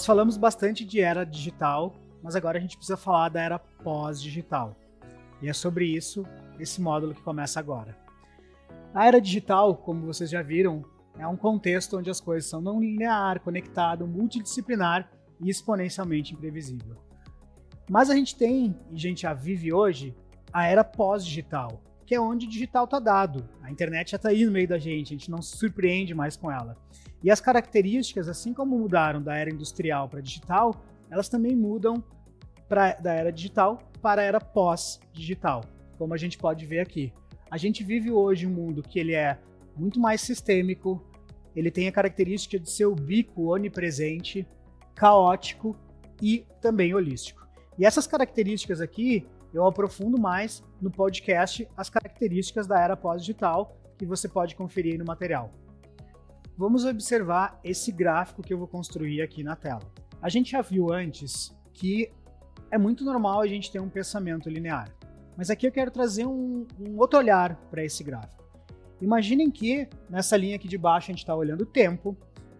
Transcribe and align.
Nós 0.00 0.06
falamos 0.06 0.38
bastante 0.38 0.82
de 0.82 0.98
era 0.98 1.26
digital, 1.26 1.94
mas 2.22 2.34
agora 2.34 2.56
a 2.56 2.60
gente 2.60 2.74
precisa 2.74 2.96
falar 2.96 3.28
da 3.28 3.42
era 3.42 3.58
pós-digital. 3.58 4.74
E 5.42 5.48
é 5.50 5.52
sobre 5.52 5.84
isso 5.84 6.24
esse 6.58 6.80
módulo 6.80 7.14
que 7.14 7.20
começa 7.20 7.60
agora. 7.60 7.94
A 8.94 9.06
era 9.06 9.20
digital, 9.20 9.76
como 9.76 10.06
vocês 10.06 10.30
já 10.30 10.40
viram, 10.40 10.82
é 11.18 11.26
um 11.26 11.36
contexto 11.36 11.98
onde 11.98 12.08
as 12.08 12.18
coisas 12.18 12.48
são 12.48 12.62
não 12.62 12.80
linear, 12.80 13.40
conectado, 13.40 14.06
multidisciplinar 14.06 15.12
e 15.38 15.50
exponencialmente 15.50 16.32
imprevisível. 16.32 16.96
Mas 17.86 18.08
a 18.08 18.14
gente 18.14 18.34
tem, 18.34 18.74
e 18.90 18.94
a 18.94 18.98
gente 18.98 19.20
já 19.20 19.34
vive 19.34 19.70
hoje, 19.70 20.16
a 20.50 20.64
era 20.64 20.82
pós-digital, 20.82 21.78
que 22.10 22.14
é 22.16 22.20
onde 22.20 22.44
o 22.44 22.48
digital 22.48 22.86
está 22.86 22.98
dado. 22.98 23.48
A 23.62 23.70
internet 23.70 24.10
já 24.10 24.16
está 24.16 24.30
aí 24.30 24.44
no 24.44 24.50
meio 24.50 24.66
da 24.66 24.80
gente, 24.80 25.14
a 25.14 25.16
gente 25.16 25.30
não 25.30 25.40
se 25.40 25.56
surpreende 25.56 26.12
mais 26.12 26.36
com 26.36 26.50
ela. 26.50 26.76
E 27.22 27.30
as 27.30 27.40
características, 27.40 28.28
assim 28.28 28.52
como 28.52 28.76
mudaram 28.76 29.22
da 29.22 29.36
era 29.36 29.48
industrial 29.48 30.08
para 30.08 30.20
digital, 30.20 30.74
elas 31.08 31.28
também 31.28 31.54
mudam 31.54 32.02
pra, 32.68 32.94
da 32.94 33.12
era 33.12 33.30
digital 33.30 33.78
para 34.02 34.22
a 34.22 34.24
era 34.24 34.40
pós-digital, 34.40 35.64
como 35.96 36.12
a 36.12 36.16
gente 36.16 36.36
pode 36.36 36.66
ver 36.66 36.80
aqui. 36.80 37.12
A 37.48 37.56
gente 37.56 37.84
vive 37.84 38.10
hoje 38.10 38.44
um 38.44 38.50
mundo 38.50 38.82
que 38.82 38.98
ele 38.98 39.14
é 39.14 39.38
muito 39.76 40.00
mais 40.00 40.20
sistêmico, 40.20 41.00
ele 41.54 41.70
tem 41.70 41.86
a 41.86 41.92
característica 41.92 42.58
de 42.58 42.68
ser 42.68 42.86
ubico, 42.86 43.52
onipresente, 43.54 44.44
caótico 44.96 45.76
e 46.20 46.44
também 46.60 46.92
holístico. 46.92 47.46
E 47.78 47.86
essas 47.86 48.08
características 48.08 48.80
aqui 48.80 49.28
eu 49.52 49.66
aprofundo 49.66 50.20
mais 50.20 50.62
no 50.80 50.90
podcast 50.90 51.68
as 51.76 51.90
características 51.90 52.66
da 52.66 52.80
era 52.80 52.96
pós-digital 52.96 53.76
que 53.98 54.06
você 54.06 54.28
pode 54.28 54.54
conferir 54.54 54.98
no 54.98 55.04
material. 55.04 55.50
Vamos 56.56 56.84
observar 56.84 57.58
esse 57.64 57.90
gráfico 57.90 58.42
que 58.42 58.52
eu 58.52 58.58
vou 58.58 58.68
construir 58.68 59.22
aqui 59.22 59.42
na 59.42 59.56
tela. 59.56 59.82
A 60.20 60.28
gente 60.28 60.52
já 60.52 60.60
viu 60.62 60.92
antes 60.92 61.56
que 61.72 62.10
é 62.70 62.78
muito 62.78 63.04
normal 63.04 63.40
a 63.40 63.46
gente 63.46 63.72
ter 63.72 63.80
um 63.80 63.88
pensamento 63.88 64.48
linear, 64.48 64.94
mas 65.36 65.50
aqui 65.50 65.66
eu 65.66 65.72
quero 65.72 65.90
trazer 65.90 66.26
um, 66.26 66.66
um 66.78 66.98
outro 66.98 67.18
olhar 67.18 67.56
para 67.70 67.84
esse 67.84 68.04
gráfico. 68.04 68.44
Imaginem 69.00 69.50
que 69.50 69.88
nessa 70.08 70.36
linha 70.36 70.56
aqui 70.56 70.68
de 70.68 70.76
baixo 70.76 71.06
a 71.06 71.12
gente 71.12 71.20
está 71.20 71.34
olhando 71.34 71.62
o 71.62 71.66
tempo 71.66 72.16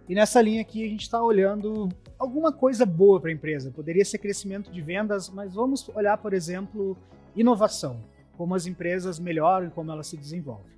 e 0.08 0.14
nessa 0.14 0.41
linha 0.41 0.62
aqui 0.62 0.82
a 0.84 0.88
gente 0.88 1.02
está 1.02 1.22
olhando 1.22 1.88
alguma 2.20 2.52
coisa 2.52 2.84
boa 2.84 3.18
para 3.18 3.30
a 3.30 3.32
empresa. 3.32 3.70
Poderia 3.70 4.04
ser 4.04 4.18
crescimento 4.18 4.70
de 4.70 4.82
vendas, 4.82 5.30
mas 5.30 5.54
vamos 5.54 5.88
olhar, 5.88 6.18
por 6.18 6.34
exemplo, 6.34 6.96
inovação, 7.34 8.04
como 8.36 8.54
as 8.54 8.66
empresas 8.66 9.18
melhoram 9.18 9.68
e 9.68 9.70
como 9.70 9.90
elas 9.90 10.06
se 10.06 10.18
desenvolvem. 10.18 10.70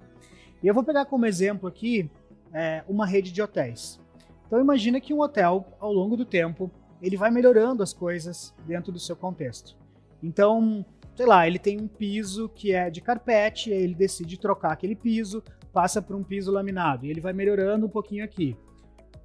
E 0.63 0.69
eu 0.69 0.73
vou 0.73 0.85
pegar 0.85 1.05
como 1.05 1.27
exemplo 1.27 1.69
aqui 1.69 2.09
é, 2.55 2.85
uma 2.89 3.05
rede 3.05 3.33
de 3.33 3.43
hotéis. 3.43 4.01
Então 4.47 4.61
imagina 4.61 5.01
que 5.01 5.13
um 5.13 5.21
hotel, 5.21 5.67
ao 5.81 5.93
longo 5.93 6.17
do 6.17 6.25
tempo, 6.25 6.71
ele 7.03 7.17
vai 7.17 7.31
melhorando 7.31 7.83
as 7.83 7.93
coisas 7.93 8.55
dentro 8.65 8.93
do 8.93 9.01
seu 9.01 9.17
contexto. 9.17 9.77
Então, 10.23 10.85
sei 11.17 11.27
lá, 11.27 11.49
ele 11.49 11.59
tem 11.59 11.81
um 11.81 11.89
piso 11.89 12.49
que 12.51 12.73
é 12.73 12.89
de 12.89 13.01
carpete, 13.01 13.71
ele 13.71 13.95
decide 13.95 14.39
trocar 14.39 14.73
aquele 14.73 14.95
piso, 14.95 15.43
passa 15.73 16.01
para 16.01 16.17
um 16.17 16.23
piso 16.23 16.53
laminado, 16.53 17.05
e 17.05 17.11
ele 17.11 17.21
vai 17.21 17.33
melhorando 17.33 17.87
um 17.87 17.89
pouquinho 17.89 18.25
aqui. 18.25 18.57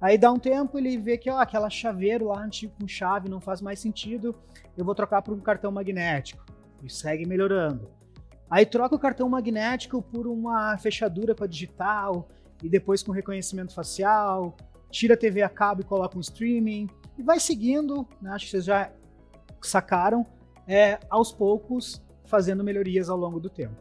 Aí 0.00 0.16
dá 0.16 0.30
um 0.30 0.38
tempo, 0.38 0.78
ele 0.78 0.96
vê 0.96 1.18
que 1.18 1.30
ó, 1.30 1.38
aquela 1.38 1.68
chaveiro 1.68 2.28
lá 2.28 2.40
antigo 2.40 2.72
com 2.78 2.86
chave 2.86 3.28
não 3.28 3.40
faz 3.40 3.60
mais 3.60 3.80
sentido, 3.80 4.34
eu 4.76 4.84
vou 4.84 4.94
trocar 4.94 5.22
por 5.22 5.34
um 5.34 5.40
cartão 5.40 5.72
magnético. 5.72 6.44
E 6.82 6.88
segue 6.88 7.26
melhorando. 7.26 7.90
Aí 8.48 8.64
troca 8.64 8.94
o 8.94 8.98
cartão 8.98 9.28
magnético 9.28 10.00
por 10.00 10.26
uma 10.26 10.78
fechadura 10.78 11.34
para 11.34 11.46
digital, 11.46 12.28
e 12.62 12.68
depois 12.68 13.02
com 13.02 13.12
reconhecimento 13.12 13.74
facial, 13.74 14.56
tira 14.90 15.14
a 15.14 15.16
TV 15.16 15.42
a 15.42 15.48
cabo 15.48 15.82
e 15.82 15.84
coloca 15.84 16.16
um 16.16 16.20
streaming, 16.20 16.88
e 17.16 17.22
vai 17.22 17.40
seguindo, 17.40 18.06
né, 18.22 18.30
acho 18.30 18.46
que 18.46 18.50
vocês 18.52 18.64
já 18.64 18.90
sacaram, 19.60 20.24
é, 20.66 20.98
aos 21.10 21.32
poucos 21.32 22.00
fazendo 22.24 22.62
melhorias 22.62 23.08
ao 23.08 23.16
longo 23.16 23.40
do 23.40 23.50
tempo. 23.50 23.76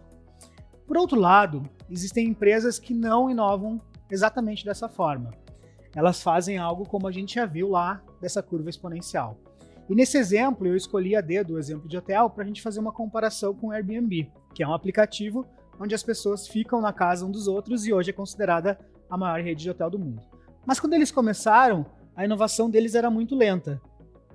Por 0.88 0.98
outro 0.98 1.20
lado, 1.20 1.64
existem 1.90 2.28
empresas 2.28 2.80
que 2.80 2.94
não 2.94 3.30
inovam 3.30 3.80
exatamente 4.10 4.66
dessa 4.66 4.88
forma. 4.88 5.32
Elas 5.98 6.22
fazem 6.22 6.60
algo 6.60 6.88
como 6.88 7.08
a 7.08 7.12
gente 7.12 7.34
já 7.34 7.46
viu 7.48 7.70
lá 7.70 8.04
dessa 8.22 8.44
curva 8.44 8.70
exponencial. 8.70 9.36
E 9.90 9.96
nesse 9.96 10.16
exemplo, 10.16 10.68
eu 10.68 10.76
escolhi 10.76 11.16
a 11.16 11.22
D 11.22 11.44
do 11.44 11.58
exemplo 11.58 11.90
de 11.90 11.98
hotel 11.98 12.30
para 12.30 12.44
a 12.44 12.46
gente 12.46 12.62
fazer 12.62 12.80
uma 12.80 12.92
comparação 12.92 13.52
com 13.56 13.70
o 13.70 13.72
Airbnb, 13.72 14.32
que 14.54 14.62
é 14.62 14.68
um 14.68 14.76
aplicativo 14.76 15.44
onde 15.80 15.96
as 15.96 16.04
pessoas 16.04 16.48
ficam 16.48 16.82
na 16.82 16.94
casa 16.94 17.26
um 17.26 17.32
dos 17.32 17.48
outros 17.48 17.88
e 17.88 17.92
hoje 17.92 18.12
é 18.12 18.14
considerada 18.14 18.78
a 19.10 19.18
maior 19.18 19.42
rede 19.42 19.64
de 19.64 19.72
hotel 19.72 19.90
do 19.90 19.98
mundo. 19.98 20.22
Mas 20.68 20.80
quando 20.80 20.94
eles 20.94 21.12
começaram, 21.12 21.84
a 22.16 22.24
inovação 22.24 22.70
deles 22.70 22.94
era 22.94 23.10
muito 23.10 23.36
lenta. 23.36 23.82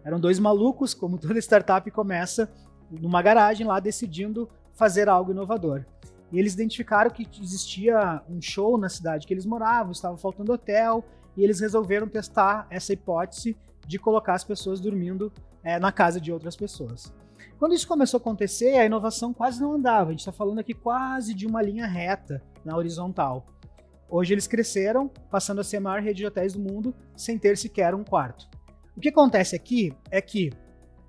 Eram 0.05 0.19
dois 0.19 0.41
malucos, 0.41 0.93
como 0.93 1.17
toda 1.17 1.39
startup 1.39 1.89
começa, 1.93 2.53
numa 2.91 3.23
garagem 3.23 3.65
lá 3.65 3.79
decidindo 3.79 4.49
fazer 4.75 5.09
algo 5.09 5.31
inovador. 5.31 5.85
E 6.33 6.41
eles 6.41 6.55
identificaram 6.55 7.09
que 7.09 7.25
existia 7.41 8.21
um 8.29 8.43
show 8.43 8.77
na 8.77 8.89
cidade 8.89 9.29
que 9.29 9.33
eles 9.33 9.47
moravam, 9.47 9.93
estava 9.93 10.17
faltando 10.17 10.53
hotel, 10.53 11.05
e 11.37 11.45
eles 11.45 11.61
resolveram 11.61 12.09
testar 12.09 12.67
essa 12.71 12.93
hipótese 12.93 13.57
de 13.87 13.99
colocar 13.99 14.35
as 14.35 14.45
pessoas 14.45 14.81
dormindo 14.81 15.33
é, 15.63 15.79
na 15.79 15.93
casa 15.93 16.21
de 16.21 16.33
outras 16.33 16.57
pessoas. 16.57 17.13
Quando 17.59 17.75
isso 17.75 17.87
começou 17.87 18.19
a 18.19 18.21
acontecer, 18.21 18.77
a 18.77 18.85
inovação 18.85 19.33
quase 19.33 19.61
não 19.61 19.73
andava. 19.73 20.09
A 20.09 20.13
gente 20.13 20.21
está 20.21 20.33
falando 20.33 20.59
aqui 20.59 20.75
quase 20.75 21.35
de 21.35 21.47
uma 21.47 21.63
linha 21.63 21.87
reta 21.87 22.43
na 22.65 22.77
horizontal. 22.77 23.47
Hoje 24.09 24.35
eles 24.35 24.47
cresceram, 24.47 25.09
passando 25.31 25.61
a 25.61 25.65
ser 25.65 25.79
a 25.79 25.81
maior 25.81 26.03
rede 26.03 26.19
de 26.19 26.27
hotéis 26.27 26.53
do 26.53 26.61
mundo, 26.61 26.95
sem 27.17 27.39
ter 27.39 27.57
sequer 27.57 27.95
um 27.95 28.05
quarto. 28.05 28.49
O 28.97 29.01
que 29.01 29.09
acontece 29.09 29.57
aqui 29.57 29.95
é 30.11 30.21
que 30.21 30.51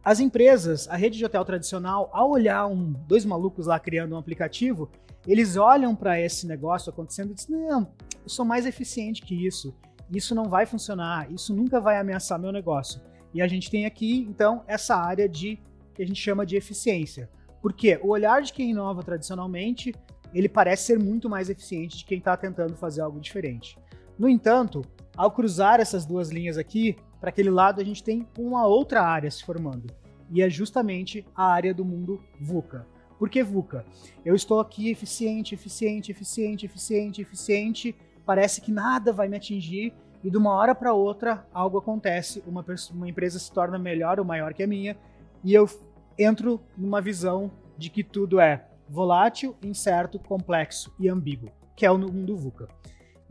as 0.03 0.19
empresas, 0.19 0.87
a 0.87 0.95
rede 0.95 1.17
de 1.17 1.25
hotel 1.25 1.43
tradicional, 1.43 2.09
ao 2.13 2.31
olhar 2.31 2.67
um, 2.67 2.93
dois 3.07 3.25
malucos 3.25 3.67
lá 3.67 3.79
criando 3.79 4.15
um 4.15 4.17
aplicativo, 4.17 4.89
eles 5.27 5.55
olham 5.55 5.95
para 5.95 6.19
esse 6.19 6.45
negócio 6.45 6.89
acontecendo 6.89 7.31
e 7.31 7.33
dizem: 7.33 7.57
não, 7.57 7.91
eu 8.21 8.29
sou 8.29 8.45
mais 8.45 8.65
eficiente 8.65 9.21
que 9.21 9.45
isso. 9.45 9.73
Isso 10.13 10.35
não 10.35 10.45
vai 10.45 10.65
funcionar, 10.65 11.31
isso 11.31 11.55
nunca 11.55 11.79
vai 11.79 11.97
ameaçar 11.97 12.39
meu 12.39 12.51
negócio. 12.51 13.01
E 13.33 13.41
a 13.41 13.47
gente 13.47 13.69
tem 13.71 13.85
aqui, 13.85 14.19
então, 14.29 14.63
essa 14.67 14.95
área 14.95 15.27
de 15.27 15.59
que 15.93 16.03
a 16.03 16.05
gente 16.05 16.21
chama 16.21 16.45
de 16.45 16.55
eficiência. 16.55 17.29
Porque 17.61 17.99
o 18.03 18.09
olhar 18.09 18.41
de 18.41 18.53
quem 18.53 18.71
inova 18.71 19.01
tradicionalmente, 19.01 19.93
ele 20.33 20.49
parece 20.49 20.85
ser 20.87 20.99
muito 20.99 21.29
mais 21.29 21.49
eficiente 21.49 21.97
de 21.97 22.05
quem 22.05 22.19
está 22.19 22.37
tentando 22.37 22.75
fazer 22.75 23.01
algo 23.01 23.19
diferente. 23.19 23.77
No 24.17 24.29
entanto, 24.29 24.81
ao 25.15 25.31
cruzar 25.31 25.79
essas 25.79 26.05
duas 26.05 26.29
linhas 26.29 26.57
aqui, 26.57 26.95
para 27.19 27.29
aquele 27.29 27.49
lado 27.49 27.81
a 27.81 27.83
gente 27.83 28.03
tem 28.03 28.27
uma 28.37 28.67
outra 28.67 29.01
área 29.01 29.31
se 29.31 29.43
formando. 29.43 29.87
E 30.29 30.41
é 30.41 30.49
justamente 30.49 31.25
a 31.35 31.45
área 31.45 31.73
do 31.73 31.85
mundo 31.85 32.21
VUCA. 32.39 32.85
Por 33.17 33.29
que 33.29 33.41
VUCA? 33.41 33.85
Eu 34.25 34.35
estou 34.35 34.59
aqui 34.59 34.89
eficiente, 34.89 35.55
eficiente, 35.55 36.11
eficiente, 36.11 36.65
eficiente, 36.65 37.21
eficiente, 37.21 37.95
parece 38.25 38.59
que 38.59 38.71
nada 38.71 39.13
vai 39.13 39.27
me 39.27 39.37
atingir 39.37 39.93
e 40.23 40.29
de 40.29 40.37
uma 40.37 40.51
hora 40.51 40.73
para 40.73 40.93
outra 40.93 41.45
algo 41.53 41.77
acontece, 41.77 42.41
uma, 42.47 42.65
uma 42.91 43.09
empresa 43.09 43.37
se 43.37 43.51
torna 43.51 43.77
melhor 43.77 44.19
ou 44.19 44.25
maior 44.25 44.53
que 44.53 44.63
a 44.63 44.67
minha 44.67 44.95
e 45.43 45.53
eu 45.53 45.69
entro 46.17 46.61
numa 46.77 47.01
visão 47.01 47.51
de 47.77 47.89
que 47.89 48.03
tudo 48.03 48.39
é 48.39 48.65
volátil, 48.87 49.55
incerto, 49.61 50.19
complexo 50.19 50.93
e 50.99 51.09
ambíguo, 51.09 51.49
que 51.75 51.85
é 51.85 51.91
o 51.91 51.97
mundo 51.97 52.37
VUCA. 52.37 52.67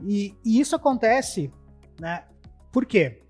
E, 0.02 0.34
e 0.44 0.60
isso 0.60 0.74
acontece, 0.74 1.52
né? 2.00 2.24
Por 2.72 2.84
quê? 2.84 3.22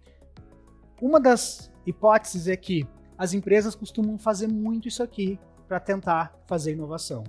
Uma 1.01 1.21
das 1.21 1.71
hipóteses 1.85 2.49
é 2.49 2.57
que 2.57 2.87
as 3.19 3.35
empresas 3.35 3.75
costumam 3.75 4.19
fazer 4.19 4.49
muito 4.49 4.89
isso 4.89 5.03
aqui 5.03 5.39
para 5.69 5.79
tentar 5.79 6.35
fazer 6.47 6.73
inovação. 6.73 7.25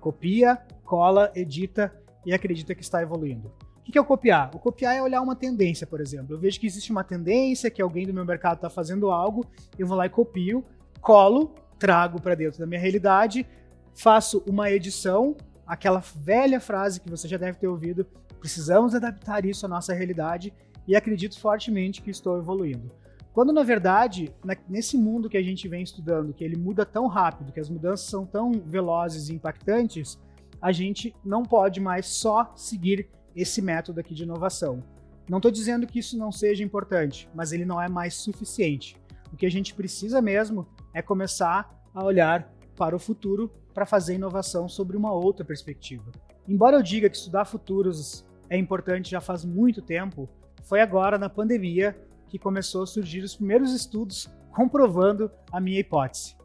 Copia, 0.00 0.56
cola, 0.84 1.32
edita 1.34 1.92
e 2.24 2.32
acredita 2.32 2.74
que 2.74 2.82
está 2.82 3.02
evoluindo. 3.02 3.52
O 3.86 3.92
que 3.92 3.98
é 3.98 4.00
o 4.00 4.04
copiar? 4.04 4.50
O 4.54 4.58
copiar 4.58 4.96
é 4.96 5.02
olhar 5.02 5.20
uma 5.20 5.36
tendência, 5.36 5.86
por 5.86 6.00
exemplo. 6.00 6.34
Eu 6.34 6.38
vejo 6.38 6.58
que 6.58 6.66
existe 6.66 6.90
uma 6.90 7.04
tendência, 7.04 7.70
que 7.70 7.82
alguém 7.82 8.06
do 8.06 8.14
meu 8.14 8.24
mercado 8.24 8.56
está 8.56 8.70
fazendo 8.70 9.10
algo, 9.10 9.46
eu 9.78 9.86
vou 9.86 9.96
lá 9.96 10.06
e 10.06 10.08
copio, 10.08 10.64
colo, 11.00 11.54
trago 11.78 12.20
para 12.20 12.34
dentro 12.34 12.58
da 12.58 12.66
minha 12.66 12.80
realidade, 12.80 13.46
faço 13.94 14.42
uma 14.46 14.70
edição, 14.70 15.36
aquela 15.66 16.00
velha 16.16 16.58
frase 16.58 16.98
que 16.98 17.10
você 17.10 17.28
já 17.28 17.36
deve 17.36 17.58
ter 17.58 17.68
ouvido, 17.68 18.06
precisamos 18.40 18.94
adaptar 18.94 19.44
isso 19.44 19.66
à 19.66 19.68
nossa 19.68 19.92
realidade 19.92 20.52
e 20.88 20.96
acredito 20.96 21.38
fortemente 21.38 22.00
que 22.00 22.10
estou 22.10 22.38
evoluindo. 22.38 22.88
Quando, 23.34 23.52
na 23.52 23.62
verdade, 23.62 24.32
nesse 24.68 24.96
mundo 24.96 25.28
que 25.28 25.36
a 25.36 25.42
gente 25.42 25.66
vem 25.68 25.82
estudando, 25.82 26.32
que 26.32 26.44
ele 26.44 26.56
muda 26.56 26.86
tão 26.86 27.06
rápido, 27.06 27.52
que 27.52 27.60
as 27.60 27.68
mudanças 27.68 28.06
são 28.06 28.24
tão 28.24 28.52
velozes 28.52 29.28
e 29.28 29.34
impactantes, 29.34 30.18
a 30.62 30.72
gente 30.72 31.14
não 31.24 31.42
pode 31.42 31.80
mais 31.80 32.06
só 32.06 32.52
seguir 32.54 33.08
esse 33.34 33.60
método 33.60 34.00
aqui 34.00 34.14
de 34.14 34.22
inovação. 34.22 34.82
Não 35.28 35.38
estou 35.38 35.50
dizendo 35.50 35.86
que 35.86 35.98
isso 35.98 36.18
não 36.18 36.30
seja 36.30 36.62
importante, 36.62 37.28
mas 37.34 37.52
ele 37.52 37.64
não 37.64 37.80
é 37.80 37.88
mais 37.88 38.14
suficiente. 38.14 38.96
O 39.32 39.36
que 39.36 39.46
a 39.46 39.50
gente 39.50 39.74
precisa 39.74 40.20
mesmo 40.20 40.66
é 40.92 41.00
começar 41.00 41.82
a 41.94 42.04
olhar 42.04 42.52
para 42.76 42.94
o 42.94 42.98
futuro 42.98 43.50
para 43.72 43.86
fazer 43.86 44.14
inovação 44.14 44.68
sobre 44.68 44.96
uma 44.96 45.12
outra 45.12 45.44
perspectiva. 45.44 46.10
Embora 46.46 46.76
eu 46.76 46.82
diga 46.82 47.08
que 47.08 47.16
estudar 47.16 47.44
futuros 47.44 48.24
é 48.48 48.56
importante 48.56 49.10
já 49.10 49.20
faz 49.20 49.44
muito 49.44 49.80
tempo, 49.80 50.28
foi 50.62 50.80
agora 50.80 51.18
na 51.18 51.28
pandemia 51.28 51.96
que 52.28 52.38
começou 52.38 52.82
a 52.82 52.86
surgir 52.86 53.20
os 53.20 53.34
primeiros 53.34 53.72
estudos 53.72 54.28
comprovando 54.52 55.30
a 55.50 55.60
minha 55.60 55.80
hipótese. 55.80 56.36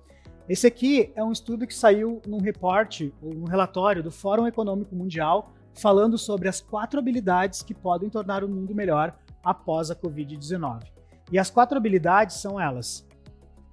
Esse 0.47 0.65
aqui 0.65 1.12
é 1.15 1.24
um 1.24 1.31
estudo 1.31 1.68
que 1.68 1.75
saiu 1.75 2.21
num 2.25 2.39
reporte, 2.39 3.13
um 3.21 3.44
relatório 3.44 4.01
do 4.01 4.09
Fórum 4.09 4.47
Econômico 4.47 4.95
Mundial, 4.95 5.53
falando 5.79 6.17
sobre 6.17 6.47
as 6.47 6.61
quatro 6.61 6.99
habilidades 6.99 7.61
que 7.61 7.73
podem 7.73 8.09
tornar 8.09 8.43
o 8.43 8.49
mundo 8.49 8.75
melhor 8.75 9.17
após 9.43 9.89
a 9.89 9.95
Covid-19. 9.95 10.83
E 11.31 11.39
as 11.39 11.49
quatro 11.49 11.77
habilidades 11.77 12.37
são 12.37 12.59
elas: 12.59 13.07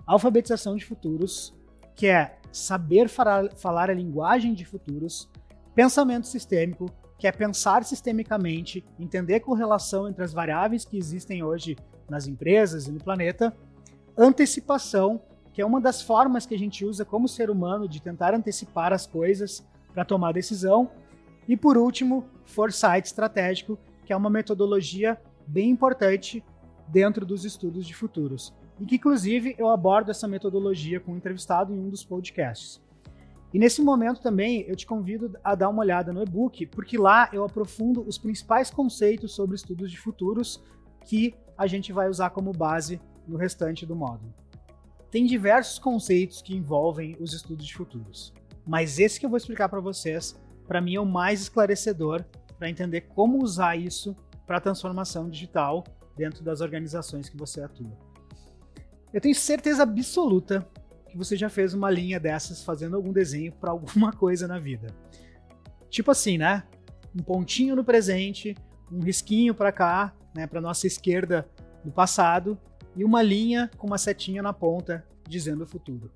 alfabetização 0.07 0.77
de 0.77 0.85
futuros, 0.85 1.55
que 1.95 2.07
é 2.07 2.39
saber 2.53 3.09
falar 3.09 3.91
a 3.91 3.95
linguagem 3.95 4.55
de 4.55 4.65
futuros, 4.65 5.29
pensamento 5.75 6.27
sistêmico, 6.27 6.91
que 7.19 7.27
é 7.27 7.33
pensar 7.33 7.85
sistemicamente, 7.85 8.85
entender 8.99 9.37
a 9.37 9.41
correlação 9.41 10.09
entre 10.09 10.23
as 10.23 10.33
variáveis 10.33 10.85
que 10.85 10.99
existem 10.99 11.43
hoje 11.43 11.77
nas 12.09 12.27
empresas 12.27 12.87
e 12.87 12.93
no 12.93 13.03
planeta, 13.03 13.55
antecipação, 14.17 15.21
que 15.53 15.61
é 15.61 15.67
uma 15.67 15.81
das 15.81 16.03
formas 16.03 16.47
que 16.47 16.55
a 16.55 16.59
gente 16.59 16.85
usa 16.85 17.05
como 17.05 17.27
ser 17.27 17.51
humano 17.51 17.89
de 17.89 18.01
tentar 18.01 18.35
antecipar 18.35 18.93
as 18.93 19.07
coisas 19.07 19.67
para 19.93 20.05
tomar 20.05 20.33
decisão, 20.33 20.91
e 21.49 21.57
por 21.57 21.77
último, 21.77 22.25
foresight 22.45 23.07
estratégico, 23.07 23.79
que 24.05 24.13
é 24.13 24.17
uma 24.17 24.31
metodologia 24.31 25.21
bem 25.47 25.71
importante 25.71 26.45
dentro 26.89 27.25
dos 27.25 27.45
estudos 27.45 27.87
de 27.87 27.95
futuros. 27.95 28.55
E 28.81 28.85
que, 28.85 28.97
inclusive, 28.97 29.55
eu 29.59 29.69
abordo 29.69 30.11
essa 30.11 30.29
metodologia 30.29 31.01
com 31.01 31.13
um 31.13 31.17
entrevistado 31.17 31.73
em 31.73 31.79
um 31.79 31.89
dos 31.89 32.05
podcasts. 32.05 32.81
E 33.55 33.59
nesse 33.59 33.81
momento 33.81 34.21
também 34.21 34.67
eu 34.69 34.77
te 34.77 34.85
convido 34.85 35.33
a 35.43 35.55
dar 35.55 35.69
uma 35.69 35.83
olhada 35.83 36.13
no 36.13 36.23
e-book, 36.23 36.67
porque 36.67 36.99
lá 36.99 37.31
eu 37.33 37.45
aprofundo 37.45 38.03
os 38.03 38.19
principais 38.19 38.71
conceitos 38.71 39.35
sobre 39.35 39.57
estudos 39.57 39.91
de 39.91 39.99
futuros 39.99 40.63
que 41.05 41.35
a 41.57 41.67
gente 41.67 41.93
vai 41.93 42.09
usar 42.09 42.31
como 42.31 42.53
base 42.53 43.01
no 43.27 43.37
restante 43.37 43.87
do 43.87 43.97
módulo. 43.97 44.35
Tem 45.11 45.25
diversos 45.25 45.79
conceitos 45.79 46.43
que 46.43 46.55
envolvem 46.55 47.17
os 47.19 47.33
estudos 47.33 47.65
de 47.65 47.73
futuros, 47.73 48.35
mas 48.67 48.99
esse 48.99 49.19
que 49.19 49.25
eu 49.25 49.31
vou 49.31 49.37
explicar 49.39 49.69
para 49.69 49.81
vocês, 49.81 50.39
para 50.67 50.81
mim 50.81 50.95
é 50.95 51.01
o 51.01 51.07
mais 51.07 51.43
esclarecedor 51.43 52.25
para 52.59 52.69
entender 52.71 53.03
como 53.03 53.43
usar 53.43 53.77
isso 53.77 54.15
para 54.47 54.59
a 54.59 54.61
transformação 54.61 55.29
digital 55.29 55.85
dentro 56.17 56.43
das 56.43 56.61
organizações 56.61 57.29
que 57.29 57.37
você 57.37 57.63
atua. 57.63 57.93
Eu 59.13 59.21
tenho 59.21 59.35
certeza 59.35 59.83
absoluta 59.83 60.67
que 61.09 61.17
você 61.17 61.37
já 61.37 61.49
fez 61.49 61.75
uma 61.75 61.91
linha 61.91 62.19
dessas 62.19 62.63
fazendo 62.63 62.97
algum 62.97 63.13
desenho 63.13 63.53
para 63.53 63.71
alguma 63.71 64.13
coisa 64.15 64.47
na 64.49 64.59
vida. 64.59 64.89
Tipo 65.89 66.11
assim, 66.11 66.39
né? 66.39 66.65
Um 67.15 67.23
pontinho 67.23 67.75
no 67.77 67.85
presente, 67.85 68.55
um 68.91 69.01
risquinho 69.01 69.55
para 69.55 69.73
cá, 69.73 70.15
né, 70.35 70.47
para 70.47 70.61
nossa 70.61 70.87
esquerda 70.87 71.49
no 71.85 71.91
passado 71.91 72.59
e 72.95 73.05
uma 73.05 73.23
linha 73.23 73.71
com 73.77 73.87
uma 73.87 73.99
setinha 73.99 74.43
na 74.43 74.53
ponta 74.53 75.05
dizendo 75.27 75.65
o 75.65 75.67
futuro. 75.67 76.11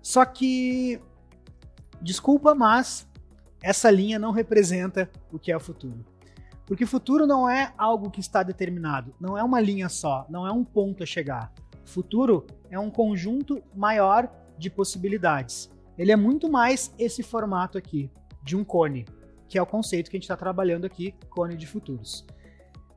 Só 0.00 0.24
que 0.24 1.00
desculpa, 2.00 2.54
mas 2.54 3.06
essa 3.62 3.90
linha 3.90 4.18
não 4.18 4.30
representa 4.30 5.10
o 5.32 5.38
que 5.38 5.50
é 5.50 5.56
o 5.56 5.60
futuro. 5.60 6.04
Porque 6.66 6.84
futuro 6.84 7.26
não 7.26 7.48
é 7.48 7.72
algo 7.78 8.10
que 8.10 8.20
está 8.20 8.42
determinado, 8.42 9.14
não 9.20 9.38
é 9.38 9.42
uma 9.42 9.60
linha 9.60 9.88
só, 9.88 10.26
não 10.28 10.46
é 10.46 10.52
um 10.52 10.64
ponto 10.64 11.02
a 11.02 11.06
chegar. 11.06 11.52
Futuro 11.84 12.44
é 12.70 12.78
um 12.78 12.90
conjunto 12.90 13.62
maior 13.74 14.28
de 14.58 14.68
possibilidades. 14.68 15.70
Ele 15.96 16.10
é 16.10 16.16
muito 16.16 16.50
mais 16.50 16.92
esse 16.98 17.22
formato 17.22 17.78
aqui, 17.78 18.10
de 18.42 18.56
um 18.56 18.64
cone, 18.64 19.06
que 19.48 19.56
é 19.56 19.62
o 19.62 19.66
conceito 19.66 20.10
que 20.10 20.16
a 20.16 20.18
gente 20.18 20.24
está 20.24 20.36
trabalhando 20.36 20.84
aqui, 20.84 21.14
cone 21.30 21.56
de 21.56 21.66
futuros. 21.66 22.26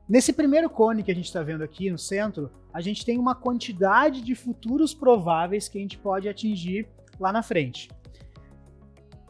Nesse 0.08 0.32
primeiro 0.32 0.68
cone 0.68 1.04
que 1.04 1.10
a 1.12 1.14
gente 1.14 1.26
está 1.26 1.40
vendo 1.40 1.62
aqui 1.62 1.88
no 1.88 1.98
centro, 1.98 2.50
a 2.74 2.80
gente 2.80 3.04
tem 3.04 3.16
uma 3.16 3.34
quantidade 3.34 4.20
de 4.20 4.34
futuros 4.34 4.92
prováveis 4.92 5.68
que 5.68 5.78
a 5.78 5.80
gente 5.80 5.96
pode 5.96 6.28
atingir 6.28 6.88
lá 7.18 7.32
na 7.32 7.42
frente. 7.42 7.88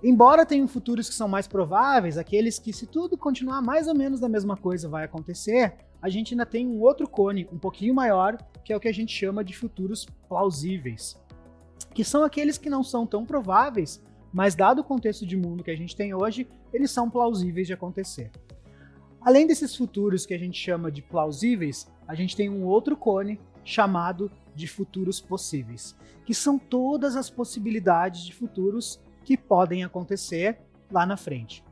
Embora 0.03 0.47
tenham 0.47 0.67
futuros 0.67 1.09
que 1.09 1.15
são 1.15 1.29
mais 1.29 1.47
prováveis, 1.47 2.17
aqueles 2.17 2.59
que, 2.59 2.73
se 2.73 2.87
tudo 2.87 3.19
continuar 3.19 3.61
mais 3.61 3.87
ou 3.87 3.95
menos 3.95 4.19
da 4.19 4.29
mesma 4.29 4.57
coisa, 4.57 4.89
vai 4.89 5.05
acontecer, 5.05 5.75
a 6.01 6.09
gente 6.09 6.33
ainda 6.33 6.47
tem 6.47 6.67
um 6.67 6.81
outro 6.81 7.07
cone 7.07 7.47
um 7.53 7.59
pouquinho 7.59 7.95
maior, 7.95 8.39
que 8.65 8.73
é 8.73 8.77
o 8.77 8.81
que 8.81 8.89
a 8.89 8.95
gente 8.95 9.15
chama 9.15 9.45
de 9.45 9.55
futuros 9.55 10.07
plausíveis, 10.27 11.21
que 11.93 12.03
são 12.03 12.25
aqueles 12.25 12.57
que 12.57 12.71
não 12.71 12.83
são 12.83 13.07
tão 13.07 13.27
prováveis, 13.27 14.03
mas 14.33 14.55
dado 14.55 14.79
o 14.79 14.85
contexto 14.85 15.27
de 15.27 15.37
mundo 15.37 15.63
que 15.63 15.71
a 15.71 15.77
gente 15.77 15.95
tem 15.95 16.15
hoje, 16.15 16.49
eles 16.73 16.91
são 16.91 17.11
plausíveis 17.11 17.67
de 17.67 17.75
acontecer. 17.75 18.31
Além 19.21 19.47
desses 19.47 19.77
futuros 19.77 20.25
que 20.25 20.33
a 20.33 20.39
gente 20.39 20.59
chama 20.59 20.91
de 20.91 21.03
plausíveis, 21.03 21.87
a 22.09 22.15
gente 22.15 22.35
tem 22.35 22.49
um 22.49 22.65
outro 22.65 22.97
cone 22.97 23.39
chamado 23.63 24.31
de 24.55 24.67
futuros 24.67 25.21
possíveis, 25.21 25.95
que 26.25 26.33
são 26.33 26.59
todas 26.59 27.17
as 27.17 27.29
possibilidades 27.29 28.25
de 28.25 28.35
futuros 28.35 28.99
que 29.31 29.37
podem 29.37 29.85
acontecer 29.85 30.59
lá 30.91 31.07
na 31.07 31.17
frente. 31.17 31.63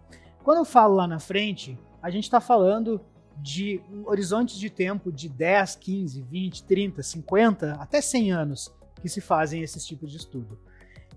Quando 0.44 0.58
eu 0.58 0.64
falo 0.64 0.94
lá 0.94 1.08
na 1.08 1.18
frente, 1.18 1.76
a 2.00 2.08
gente 2.08 2.22
está 2.22 2.40
falando 2.40 3.00
de 3.36 3.82
horizontes 4.06 4.60
de 4.60 4.70
tempo 4.70 5.10
de 5.10 5.28
10, 5.28 5.74
15, 5.74 6.22
20, 6.22 6.62
30, 6.62 7.02
50, 7.02 7.72
até 7.72 8.00
100 8.00 8.30
anos 8.30 8.72
que 9.02 9.08
se 9.08 9.20
fazem 9.20 9.60
esses 9.60 9.84
tipos 9.84 10.12
de 10.12 10.18
estudo. 10.18 10.56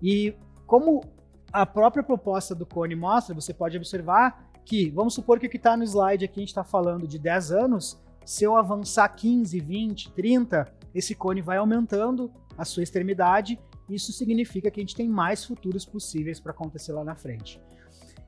E 0.02 0.34
como 0.66 1.04
a 1.52 1.64
própria 1.64 2.02
proposta 2.02 2.56
do 2.56 2.66
Cone 2.66 2.96
mostra, 2.96 3.32
você 3.32 3.54
pode 3.54 3.76
observar 3.76 4.50
que, 4.64 4.90
vamos 4.90 5.14
supor 5.14 5.38
que 5.38 5.46
o 5.46 5.48
que 5.48 5.58
está 5.58 5.76
no 5.76 5.84
slide 5.84 6.24
aqui 6.24 6.40
a 6.40 6.42
gente 6.42 6.48
está 6.48 6.64
falando 6.64 7.06
de 7.06 7.20
10 7.20 7.52
anos, 7.52 8.02
se 8.24 8.42
eu 8.42 8.56
avançar 8.56 9.08
15, 9.10 9.60
20, 9.60 10.10
30, 10.10 10.74
esse 10.92 11.14
cone 11.14 11.40
vai 11.40 11.58
aumentando 11.58 12.32
a 12.58 12.64
sua 12.64 12.82
extremidade 12.82 13.60
isso 13.88 14.12
significa 14.12 14.70
que 14.70 14.80
a 14.80 14.82
gente 14.82 14.94
tem 14.94 15.08
mais 15.08 15.44
futuros 15.44 15.84
possíveis 15.84 16.40
para 16.40 16.52
acontecer 16.52 16.92
lá 16.92 17.04
na 17.04 17.14
frente. 17.14 17.60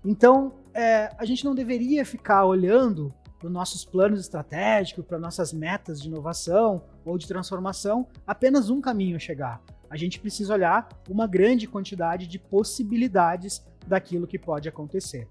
Então, 0.04 0.52
é, 0.74 1.10
a 1.16 1.24
gente 1.24 1.44
não 1.44 1.54
deveria 1.54 2.04
ficar 2.04 2.44
olhando 2.44 3.08
para 3.38 3.46
os 3.46 3.52
nossos 3.52 3.84
planos 3.84 4.20
estratégicos, 4.20 5.04
para 5.04 5.18
nossas 5.18 5.52
metas 5.52 6.00
de 6.00 6.08
inovação 6.08 6.84
ou 7.04 7.16
de 7.16 7.26
transformação, 7.26 8.06
apenas 8.26 8.70
um 8.70 8.80
caminho 8.80 9.16
a 9.16 9.18
chegar. 9.18 9.62
A 9.88 9.96
gente 9.96 10.18
precisa 10.18 10.54
olhar 10.54 10.88
uma 11.08 11.26
grande 11.26 11.66
quantidade 11.66 12.26
de 12.26 12.38
possibilidades 12.38 13.64
daquilo 13.86 14.26
que 14.26 14.38
pode 14.38 14.68
acontecer. 14.68 15.28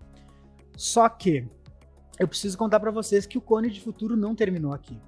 Só 0.75 1.07
que 1.09 1.47
eu 2.19 2.27
preciso 2.27 2.57
contar 2.57 2.79
para 2.79 2.91
vocês 2.91 3.25
que 3.25 3.37
o 3.37 3.41
Cone 3.41 3.69
de 3.69 3.81
Futuro 3.81 4.15
não 4.15 4.35
terminou 4.35 4.73
aqui. 4.73 4.99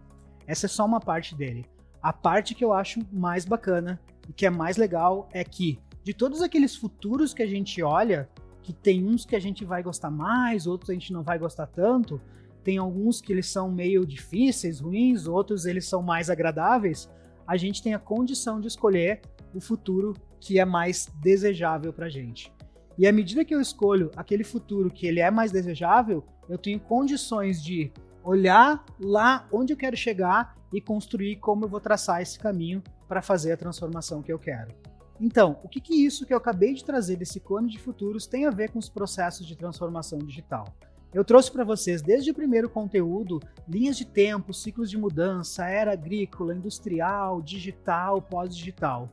Essa 0.48 0.66
é 0.66 0.70
só 0.70 0.86
uma 0.86 1.00
parte 1.00 1.36
dele. 1.36 1.66
A 2.02 2.12
parte 2.14 2.54
que 2.54 2.64
eu 2.64 2.74
acho 2.74 3.00
mais 3.12 3.46
bacana 3.46 4.00
e 4.28 4.34
que 4.34 4.46
é 4.46 4.50
mais 4.50 4.78
legal 4.78 5.30
é 5.32 5.44
que 5.44 5.80
de 6.04 6.14
todos 6.14 6.42
aqueles 6.42 6.76
futuros 6.76 7.34
que 7.34 7.42
a 7.42 7.48
gente 7.48 7.82
olha, 7.82 8.30
que 8.62 8.72
tem 8.74 9.04
uns 9.04 9.26
que 9.26 9.36
a 9.36 9.40
gente 9.40 9.66
vai 9.66 9.82
gostar 9.82 10.12
mais, 10.12 10.68
outros 10.68 10.90
a 10.90 10.94
gente 10.94 11.12
não 11.12 11.24
vai 11.24 11.40
gostar 11.40 11.68
tanto, 11.68 12.22
tem 12.64 12.78
alguns 12.78 13.22
que 13.22 13.32
eles 13.32 13.48
são 13.48 13.72
meio 13.72 14.06
difíceis, 14.06 14.80
ruins, 14.80 15.28
outros 15.28 15.66
eles 15.66 15.88
são 15.88 16.02
mais 16.02 16.30
agradáveis, 16.30 17.10
a 17.48 17.58
gente 17.58 17.82
tem 17.82 17.94
a 17.94 18.00
condição 18.00 18.60
de 18.60 18.68
escolher 18.68 19.22
o 19.54 19.62
futuro 19.62 20.16
que 20.40 20.60
é 20.60 20.66
mais 20.66 21.08
desejável 21.22 21.94
para 21.94 22.08
a 22.08 22.10
gente. 22.10 22.52
E 22.98 23.08
à 23.08 23.12
medida 23.12 23.44
que 23.44 23.54
eu 23.54 23.62
escolho 23.62 24.10
aquele 24.16 24.44
futuro 24.44 24.90
que 24.90 25.06
ele 25.06 25.20
é 25.20 25.30
mais 25.30 25.52
desejável, 25.52 26.24
eu 26.50 26.58
tenho 26.58 26.80
condições 26.80 27.64
de 27.64 27.92
olhar 28.24 28.84
lá 29.00 29.48
onde 29.52 29.74
eu 29.74 29.78
quero 29.78 29.96
chegar 29.96 30.56
e 30.74 30.82
construir 30.82 31.38
como 31.38 31.66
eu 31.66 31.70
vou 31.70 31.80
traçar 31.80 32.22
esse 32.22 32.40
caminho 32.40 32.82
para 33.08 33.22
fazer 33.22 33.52
a 33.52 33.58
transformação 33.58 34.22
que 34.22 34.32
eu 34.32 34.40
quero. 34.40 34.74
Então, 35.20 35.60
o 35.64 35.70
que, 35.70 35.80
que 35.80 36.06
isso 36.06 36.26
que 36.26 36.34
eu 36.34 36.38
acabei 36.38 36.74
de 36.74 36.84
trazer 36.84 37.16
desse 37.16 37.40
cone 37.40 37.70
de 37.70 37.80
futuros 37.80 38.28
tem 38.28 38.46
a 38.46 38.52
ver 38.52 38.72
com 38.72 38.80
os 38.80 38.90
processos 38.90 39.48
de 39.48 39.56
transformação 39.56 40.20
digital? 40.20 40.66
Eu 41.14 41.24
trouxe 41.24 41.50
para 41.50 41.64
vocês 41.64 42.02
desde 42.02 42.32
o 42.32 42.34
primeiro 42.34 42.70
conteúdo 42.70 43.40
linhas 43.66 43.96
de 43.96 44.04
tempo, 44.04 44.54
ciclos 44.54 44.90
de 44.90 44.98
mudança, 44.98 45.66
era 45.66 45.94
agrícola, 45.94 46.54
industrial, 46.54 47.42
digital, 47.42 48.22
pós-digital. 48.22 49.10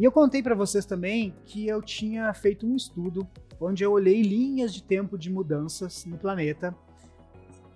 E 0.00 0.02
eu 0.02 0.10
contei 0.10 0.42
para 0.42 0.56
vocês 0.56 0.84
também 0.84 1.32
que 1.44 1.68
eu 1.68 1.80
tinha 1.80 2.34
feito 2.34 2.66
um 2.66 2.74
estudo 2.74 3.28
onde 3.60 3.84
eu 3.84 3.92
olhei 3.92 4.22
linhas 4.22 4.74
de 4.74 4.82
tempo 4.82 5.16
de 5.16 5.30
mudanças 5.30 6.04
no 6.04 6.18
planeta, 6.18 6.74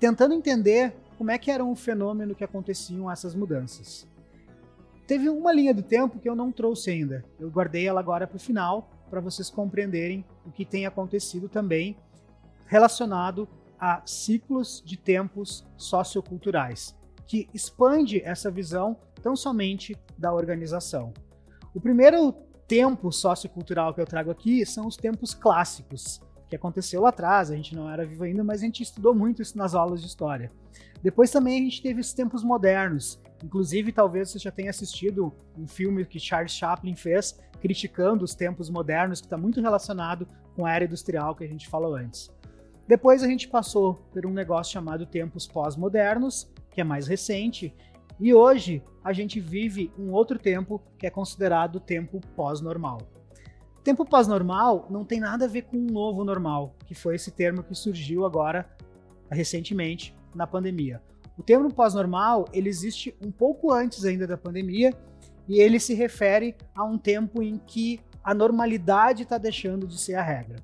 tentando 0.01 0.35
entender 0.35 0.93
como 1.17 1.31
é 1.31 1.39
que 1.39 1.51
era 1.51 1.65
o 1.65 1.77
fenômeno 1.77 2.35
que 2.35 2.43
aconteciam 2.43 3.09
essas 3.09 3.37
mudanças. 3.37 4.05
Teve 5.09 5.31
uma 5.31 5.51
linha 5.55 5.73
do 5.73 5.83
tempo 5.83 6.19
que 6.19 6.29
eu 6.29 6.37
não 6.37 6.53
trouxe 6.53 6.91
ainda. 6.91 7.25
Eu 7.41 7.49
guardei 7.49 7.89
ela 7.89 7.99
agora 7.99 8.27
para 8.27 8.37
o 8.37 8.39
final, 8.39 8.91
para 9.09 9.23
vocês 9.23 9.49
compreenderem 9.49 10.23
o 10.45 10.51
que 10.51 10.67
tem 10.67 10.85
acontecido 10.85 11.49
também 11.49 11.97
relacionado 12.67 13.49
a 13.81 14.03
ciclos 14.05 14.83
de 14.85 14.99
tempos 14.99 15.67
socioculturais, 15.79 16.95
que 17.27 17.49
expande 17.55 18.21
essa 18.23 18.51
visão 18.51 18.99
tão 19.23 19.35
somente 19.35 19.97
da 20.19 20.31
organização. 20.31 21.15
O 21.75 21.81
primeiro 21.81 22.33
tempo 22.67 23.11
sociocultural 23.11 23.95
que 23.95 24.03
eu 24.03 24.07
trago 24.07 24.31
aqui 24.31 24.67
são 24.67 24.87
os 24.87 24.99
tempos 24.99 25.33
clássicos, 25.33 26.21
que 26.51 26.57
aconteceu 26.57 27.01
lá 27.01 27.09
atrás, 27.09 27.51
a 27.51 27.57
gente 27.57 27.75
não 27.75 27.89
era 27.89 28.05
vivo 28.05 28.25
ainda, 28.25 28.45
mas 28.45 28.61
a 28.61 28.65
gente 28.67 28.83
estudou 28.83 29.15
muito 29.15 29.41
isso 29.41 29.57
nas 29.57 29.75
aulas 29.75 30.03
de 30.03 30.07
história. 30.07 30.53
Depois 31.03 31.31
também 31.31 31.61
a 31.61 31.65
gente 31.65 31.81
teve 31.81 31.99
os 31.99 32.13
tempos 32.13 32.45
modernos, 32.45 33.19
Inclusive, 33.43 33.93
talvez 33.93 34.31
você 34.31 34.39
já 34.39 34.51
tenha 34.51 34.71
assistido 34.71 35.33
um 35.57 35.67
filme 35.67 36.05
que 36.05 36.19
Charles 36.19 36.53
Chaplin 36.53 36.97
fez 36.97 37.39
criticando 37.61 38.25
os 38.25 38.35
tempos 38.35 38.69
modernos, 38.71 39.21
que 39.21 39.27
está 39.27 39.37
muito 39.37 39.61
relacionado 39.61 40.27
com 40.55 40.67
a 40.67 40.73
era 40.73 40.85
industrial 40.85 41.35
que 41.35 41.45
a 41.45 41.49
gente 41.49 41.69
falou 41.69 41.95
antes. 41.95 42.31
Depois 42.87 43.23
a 43.23 43.27
gente 43.27 43.49
passou 43.49 43.95
por 43.95 44.25
um 44.25 44.33
negócio 44.33 44.73
chamado 44.73 45.07
tempos 45.07 45.47
pós-modernos, 45.47 46.51
que 46.71 46.81
é 46.81 46.85
mais 46.85 47.07
recente, 47.07 47.75
e 48.19 48.35
hoje 48.35 48.83
a 49.05 49.13
gente 49.13 49.39
vive 49.39 49.93
um 49.97 50.13
outro 50.13 50.39
tempo 50.39 50.83
que 50.99 51.07
é 51.07 51.11
considerado 51.11 51.79
tempo 51.79 52.21
pós-normal. 52.35 52.99
Tempo 53.85 54.05
pós-normal 54.05 54.87
não 54.91 55.05
tem 55.05 55.21
nada 55.21 55.45
a 55.45 55.49
ver 55.49 55.63
com 55.63 55.77
um 55.77 55.87
novo 55.87 56.25
normal, 56.25 56.75
que 56.85 56.95
foi 56.95 57.15
esse 57.15 57.31
termo 57.31 57.63
que 57.63 57.75
surgiu 57.75 58.25
agora 58.27 58.69
recentemente 59.31 60.17
na 60.35 60.47
pandemia. 60.47 61.01
O 61.39 61.43
termo 61.43 61.73
pós-normal 61.73 62.47
ele 62.53 62.69
existe 62.69 63.17
um 63.25 63.31
pouco 63.31 63.73
antes 63.73 64.05
ainda 64.05 64.27
da 64.27 64.37
pandemia 64.37 64.93
e 65.49 65.61
ele 65.61 65.79
se 65.79 65.95
refere 65.95 66.57
a 66.75 66.85
um 66.85 66.99
tempo 66.99 67.41
em 67.41 67.57
que 67.57 68.01
a 68.23 68.35
normalidade 68.35 69.23
está 69.23 69.39
deixando 69.39 69.87
de 69.87 69.99
ser 69.99 70.17
a 70.17 70.23
regra. 70.23 70.57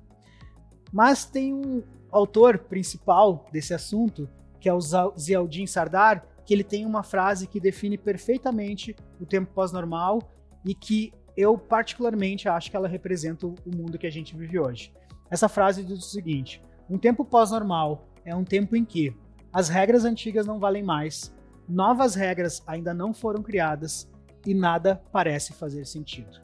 Mas 0.91 1.25
tem 1.25 1.53
um 1.53 1.81
autor 2.11 2.59
principal 2.59 3.47
desse 3.51 3.73
assunto, 3.73 4.29
que 4.59 4.69
é 4.69 4.73
o 4.73 4.79
Zialdin 5.17 5.65
Sardar, 5.65 6.25
que 6.45 6.53
ele 6.53 6.63
tem 6.63 6.85
uma 6.85 7.01
frase 7.01 7.47
que 7.47 7.59
define 7.59 7.97
perfeitamente 7.97 8.95
o 9.19 9.25
tempo 9.25 9.51
pós-normal 9.53 10.21
e 10.63 10.75
que 10.75 11.11
eu 11.35 11.57
particularmente 11.57 12.47
acho 12.47 12.69
que 12.69 12.77
ela 12.77 12.87
representa 12.87 13.47
o 13.47 13.55
mundo 13.65 13.97
que 13.97 14.07
a 14.07 14.11
gente 14.11 14.35
vive 14.35 14.59
hoje. 14.59 14.93
Essa 15.29 15.49
frase 15.49 15.83
diz 15.83 15.99
o 15.99 16.09
seguinte: 16.09 16.61
um 16.89 16.97
tempo 16.97 17.25
pós-normal 17.25 18.07
é 18.23 18.35
um 18.35 18.43
tempo 18.43 18.75
em 18.75 18.85
que 18.85 19.15
as 19.55 19.69
regras 19.69 20.03
antigas 20.03 20.45
não 20.45 20.59
valem 20.59 20.83
mais, 20.83 21.33
novas 21.65 22.13
regras 22.13 22.61
ainda 22.67 22.93
não 22.93 23.13
foram 23.13 23.41
criadas 23.41 24.05
e 24.45 24.53
nada 24.53 25.01
parece 25.13 25.53
fazer 25.53 25.85
sentido. 25.85 26.41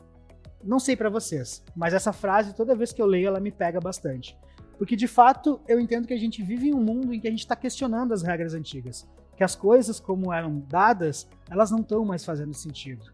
Não 0.63 0.80
sei 0.80 0.96
para 0.96 1.10
vocês, 1.10 1.62
mas 1.75 1.94
essa 1.94 2.13
frase 2.13 2.56
toda 2.56 2.74
vez 2.74 2.94
que 2.94 3.01
eu 3.01 3.06
leio 3.06 3.27
ela 3.27 3.41
me 3.41 3.51
pega 3.51 3.82
bastante, 3.82 4.39
porque 4.77 4.96
de 4.96 5.10
fato 5.10 5.60
eu 5.68 5.77
entendo 5.77 6.08
que 6.08 6.13
a 6.13 6.18
gente 6.18 6.41
vive 6.41 6.70
em 6.70 6.74
um 6.74 6.82
mundo 6.82 7.13
em 7.13 7.20
que 7.20 7.27
a 7.27 7.32
gente 7.32 7.41
está 7.41 7.53
questionando 7.53 8.13
as 8.13 8.22
regras 8.22 8.53
antigas, 8.53 9.06
que 9.36 9.44
as 9.44 9.58
coisas 9.58 10.00
como 10.00 10.32
eram 10.32 10.60
dadas 10.70 11.27
elas 11.50 11.70
não 11.70 11.80
estão 11.80 12.06
mais 12.06 12.24
fazendo 12.24 12.53
sentido. 12.53 13.12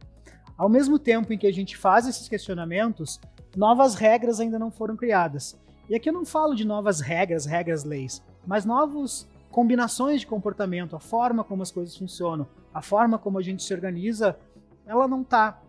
Ao 0.55 0.69
mesmo 0.69 0.99
tempo 0.99 1.33
em 1.33 1.39
que 1.39 1.47
a 1.47 1.51
gente 1.51 1.75
faz 1.75 2.05
esses 2.05 2.29
questionamentos, 2.29 3.19
novas 3.55 3.95
regras 3.95 4.39
ainda 4.39 4.59
não 4.59 4.69
foram 4.69 4.95
criadas. 4.95 5.59
E 5.89 5.95
aqui 5.95 6.07
eu 6.07 6.13
não 6.13 6.23
falo 6.23 6.53
de 6.53 6.65
novas 6.65 7.01
regras, 7.01 7.47
regras, 7.47 7.83
leis, 7.83 8.21
mas 8.45 8.63
novas 8.63 9.27
combinações 9.57 10.19
de 10.21 10.27
comportamento, 10.27 10.95
a 10.95 10.99
forma 10.99 11.43
como 11.43 11.63
as 11.63 11.71
coisas 11.71 11.97
funcionam, 11.97 12.47
a 12.71 12.79
forma 12.79 13.17
como 13.17 13.39
a 13.39 13.41
gente 13.41 13.63
se 13.63 13.73
organiza, 13.73 14.37
ela 14.85 15.07
não 15.07 15.23
está 15.23 15.59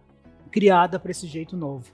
criada 0.50 1.00
para 1.00 1.11
esse 1.11 1.26
jeito 1.26 1.57
novo. 1.57 1.90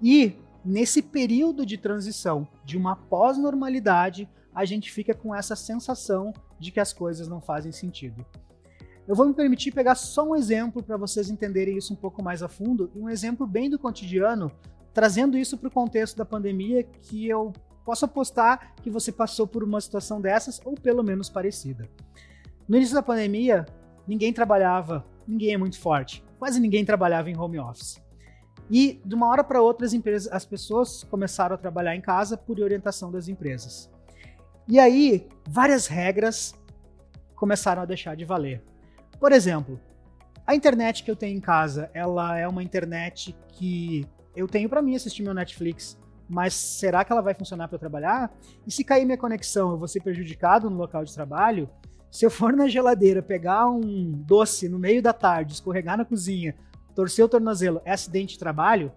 E 0.00 0.36
nesse 0.64 1.02
período 1.02 1.66
de 1.66 1.76
transição 1.76 2.46
de 2.64 2.78
uma 2.78 2.94
pós-normalidade, 2.94 4.28
a 4.54 4.64
gente 4.64 4.92
fica 4.92 5.14
com 5.14 5.34
essa 5.34 5.56
sensação 5.56 6.32
de 6.60 6.70
que 6.70 6.78
as 6.78 6.92
coisas 6.92 7.26
não 7.26 7.40
fazem 7.40 7.72
sentido. 7.72 8.24
Eu 9.08 9.16
vou 9.16 9.26
me 9.26 9.34
permitir 9.34 9.72
pegar 9.72 9.96
só 9.96 10.22
um 10.22 10.36
exemplo 10.36 10.80
para 10.80 10.96
vocês 10.96 11.28
entenderem 11.28 11.76
isso 11.76 11.92
um 11.92 11.96
pouco 11.96 12.22
mais 12.22 12.40
a 12.40 12.48
fundo, 12.48 12.88
e 12.94 13.00
um 13.00 13.10
exemplo 13.10 13.48
bem 13.48 13.68
do 13.68 13.80
cotidiano, 13.80 14.52
trazendo 14.94 15.36
isso 15.36 15.58
para 15.58 15.66
o 15.66 15.72
contexto 15.72 16.16
da 16.16 16.24
pandemia, 16.24 16.84
que 16.84 17.26
eu 17.26 17.52
posso 17.84 18.04
apostar 18.04 18.74
que 18.82 18.90
você 18.90 19.10
passou 19.10 19.46
por 19.46 19.62
uma 19.62 19.80
situação 19.80 20.20
dessas, 20.20 20.60
ou 20.64 20.74
pelo 20.74 21.02
menos 21.02 21.28
parecida. 21.28 21.88
No 22.68 22.76
início 22.76 22.94
da 22.94 23.02
pandemia, 23.02 23.66
ninguém 24.06 24.32
trabalhava, 24.32 25.04
ninguém 25.26 25.54
é 25.54 25.58
muito 25.58 25.78
forte, 25.78 26.24
quase 26.38 26.60
ninguém 26.60 26.84
trabalhava 26.84 27.30
em 27.30 27.36
home 27.36 27.58
office. 27.58 28.00
E 28.70 29.00
de 29.04 29.14
uma 29.14 29.28
hora 29.28 29.44
para 29.44 29.60
outra 29.60 29.86
as, 29.86 29.92
empresas, 29.92 30.32
as 30.32 30.44
pessoas 30.44 31.04
começaram 31.04 31.54
a 31.54 31.58
trabalhar 31.58 31.94
em 31.94 32.00
casa 32.00 32.36
por 32.36 32.58
orientação 32.60 33.10
das 33.10 33.28
empresas. 33.28 33.90
E 34.68 34.78
aí, 34.78 35.28
várias 35.46 35.86
regras 35.86 36.54
começaram 37.34 37.82
a 37.82 37.84
deixar 37.84 38.16
de 38.16 38.24
valer. 38.24 38.62
Por 39.18 39.32
exemplo, 39.32 39.78
a 40.46 40.54
internet 40.54 41.02
que 41.02 41.10
eu 41.10 41.16
tenho 41.16 41.36
em 41.36 41.40
casa, 41.40 41.90
ela 41.92 42.38
é 42.38 42.46
uma 42.46 42.62
internet 42.62 43.36
que 43.48 44.06
eu 44.34 44.48
tenho 44.48 44.68
para 44.68 44.80
mim 44.80 44.94
assistir 44.94 45.22
meu 45.22 45.34
Netflix, 45.34 45.98
mas 46.32 46.54
será 46.54 47.04
que 47.04 47.12
ela 47.12 47.20
vai 47.20 47.34
funcionar 47.34 47.68
para 47.68 47.78
trabalhar? 47.78 48.34
E 48.66 48.70
se 48.72 48.82
cair 48.82 49.04
minha 49.04 49.18
conexão, 49.18 49.72
eu 49.72 49.76
vou 49.76 49.86
ser 49.86 50.00
prejudicado 50.00 50.70
no 50.70 50.78
local 50.78 51.04
de 51.04 51.12
trabalho? 51.12 51.68
Se 52.10 52.24
eu 52.24 52.30
for 52.30 52.54
na 52.54 52.68
geladeira 52.68 53.22
pegar 53.22 53.66
um 53.66 54.10
doce 54.10 54.66
no 54.66 54.78
meio 54.78 55.02
da 55.02 55.12
tarde, 55.12 55.52
escorregar 55.52 55.98
na 55.98 56.06
cozinha, 56.06 56.54
torcer 56.94 57.22
o 57.22 57.28
tornozelo, 57.28 57.82
é 57.84 57.92
acidente 57.92 58.32
de 58.32 58.38
trabalho? 58.38 58.90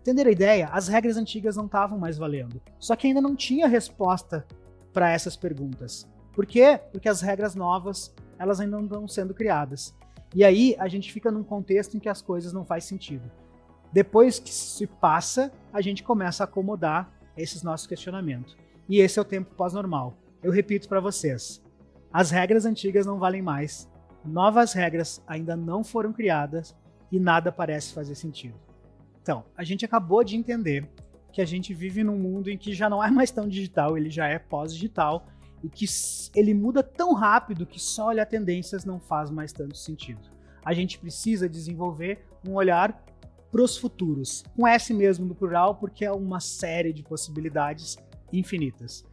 Entender 0.00 0.26
a 0.26 0.32
ideia? 0.32 0.68
As 0.72 0.88
regras 0.88 1.16
antigas 1.16 1.54
não 1.54 1.66
estavam 1.66 1.96
mais 1.96 2.18
valendo. 2.18 2.60
Só 2.78 2.96
que 2.96 3.06
ainda 3.06 3.20
não 3.20 3.36
tinha 3.36 3.68
resposta 3.68 4.44
para 4.92 5.10
essas 5.10 5.36
perguntas. 5.36 6.08
Por 6.32 6.44
quê? 6.44 6.80
Porque 6.90 7.08
as 7.08 7.20
regras 7.20 7.54
novas 7.54 8.12
elas 8.36 8.58
ainda 8.58 8.76
não 8.76 8.84
estão 8.84 9.06
sendo 9.06 9.32
criadas. 9.32 9.94
E 10.34 10.42
aí 10.42 10.74
a 10.80 10.88
gente 10.88 11.12
fica 11.12 11.30
num 11.30 11.44
contexto 11.44 11.96
em 11.96 12.00
que 12.00 12.08
as 12.08 12.20
coisas 12.20 12.52
não 12.52 12.64
faz 12.64 12.84
sentido. 12.84 13.30
Depois 13.94 14.40
que 14.40 14.52
se 14.52 14.88
passa, 14.88 15.52
a 15.72 15.80
gente 15.80 16.02
começa 16.02 16.42
a 16.42 16.46
acomodar 16.46 17.12
esses 17.36 17.62
nossos 17.62 17.86
questionamentos. 17.86 18.56
E 18.88 18.98
esse 18.98 19.20
é 19.20 19.22
o 19.22 19.24
tempo 19.24 19.54
pós-normal. 19.54 20.18
Eu 20.42 20.50
repito 20.50 20.88
para 20.88 20.98
vocês: 20.98 21.62
as 22.12 22.32
regras 22.32 22.66
antigas 22.66 23.06
não 23.06 23.20
valem 23.20 23.40
mais, 23.40 23.88
novas 24.24 24.72
regras 24.72 25.22
ainda 25.28 25.54
não 25.54 25.84
foram 25.84 26.12
criadas 26.12 26.74
e 27.12 27.20
nada 27.20 27.52
parece 27.52 27.94
fazer 27.94 28.16
sentido. 28.16 28.56
Então, 29.22 29.44
a 29.56 29.62
gente 29.62 29.84
acabou 29.84 30.24
de 30.24 30.36
entender 30.36 30.90
que 31.32 31.40
a 31.40 31.44
gente 31.44 31.72
vive 31.72 32.02
num 32.02 32.18
mundo 32.18 32.50
em 32.50 32.58
que 32.58 32.74
já 32.74 32.90
não 32.90 33.02
é 33.02 33.12
mais 33.12 33.30
tão 33.30 33.48
digital, 33.48 33.96
ele 33.96 34.10
já 34.10 34.26
é 34.26 34.40
pós-digital 34.40 35.24
e 35.62 35.68
que 35.68 35.86
ele 36.34 36.52
muda 36.52 36.82
tão 36.82 37.14
rápido 37.14 37.64
que 37.64 37.78
só 37.78 38.08
olhar 38.08 38.26
tendências 38.26 38.84
não 38.84 38.98
faz 38.98 39.30
mais 39.30 39.52
tanto 39.52 39.76
sentido. 39.76 40.28
A 40.64 40.74
gente 40.74 40.98
precisa 40.98 41.48
desenvolver 41.48 42.26
um 42.44 42.54
olhar 42.54 43.04
para 43.54 43.62
os 43.62 43.76
futuros, 43.76 44.42
com 44.56 44.66
S 44.66 44.92
mesmo 44.92 45.24
no 45.24 45.32
plural, 45.32 45.76
porque 45.76 46.04
é 46.04 46.10
uma 46.10 46.40
série 46.40 46.92
de 46.92 47.04
possibilidades 47.04 47.96
infinitas. 48.32 49.04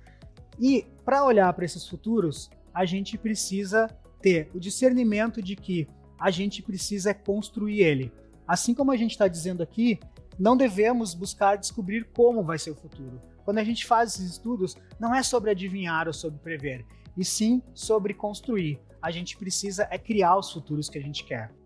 E 0.60 0.88
para 1.06 1.24
olhar 1.24 1.54
para 1.54 1.64
esses 1.64 1.88
futuros, 1.88 2.50
a 2.74 2.84
gente 2.84 3.20
precisa 3.20 3.86
ter 4.20 4.50
o 4.52 4.60
discernimento 4.60 5.44
de 5.44 5.56
que 5.56 5.86
a 6.20 6.32
gente 6.32 6.64
precisa 6.64 7.14
construir 7.14 7.82
ele. 7.82 8.12
Assim 8.48 8.74
como 8.74 8.92
a 8.92 8.98
gente 8.98 9.12
está 9.12 9.28
dizendo 9.28 9.62
aqui, 9.62 10.00
não 10.40 10.58
devemos 10.58 11.14
buscar 11.14 11.56
descobrir 11.56 12.06
como 12.06 12.44
vai 12.44 12.58
ser 12.58 12.72
o 12.72 12.76
futuro. 12.76 13.22
Quando 13.46 13.60
a 13.60 13.64
gente 13.64 13.86
faz 13.86 14.16
esses 14.16 14.32
estudos, 14.32 14.76
não 15.00 15.14
é 15.14 15.22
sobre 15.22 15.52
adivinhar 15.52 16.08
ou 16.08 16.14
sobre 16.14 16.40
prever, 16.40 16.84
e 17.16 17.24
sim 17.24 17.62
sobre 17.76 18.16
construir. 18.16 18.82
A 19.00 19.12
gente 19.12 19.38
precisa 19.38 19.88
é 19.92 20.00
criar 20.00 20.36
os 20.36 20.52
futuros 20.52 20.90
que 20.90 20.98
a 20.98 21.02
gente 21.02 21.24
quer. 21.26 21.61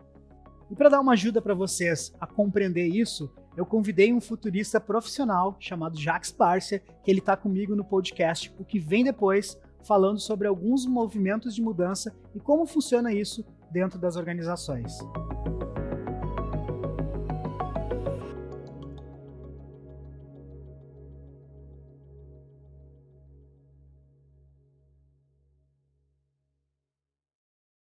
E 0.70 0.74
para 0.74 0.88
dar 0.88 1.00
uma 1.00 1.12
ajuda 1.12 1.40
para 1.40 1.54
vocês 1.54 2.12
a 2.20 2.26
compreender 2.26 2.86
isso, 2.86 3.30
eu 3.56 3.64
convidei 3.64 4.12
um 4.12 4.20
futurista 4.20 4.80
profissional 4.80 5.56
chamado 5.58 5.98
Jacques 5.98 6.30
Barcia, 6.30 6.82
que 7.02 7.10
ele 7.10 7.20
está 7.20 7.36
comigo 7.36 7.74
no 7.74 7.84
podcast 7.84 8.52
O 8.58 8.64
que 8.64 8.78
vem 8.78 9.04
depois, 9.04 9.58
falando 9.84 10.18
sobre 10.18 10.48
alguns 10.48 10.84
movimentos 10.84 11.54
de 11.54 11.62
mudança 11.62 12.14
e 12.34 12.40
como 12.40 12.66
funciona 12.66 13.12
isso 13.12 13.44
dentro 13.70 13.98
das 13.98 14.16
organizações. 14.16 14.98